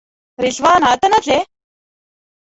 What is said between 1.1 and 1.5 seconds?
نه ځې؟